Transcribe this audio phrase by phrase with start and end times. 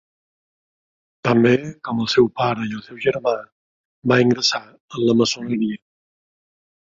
[1.27, 1.51] També,
[1.87, 3.33] com el seu pare i el seu germà,
[4.13, 5.81] va ingressar en la maçoneria.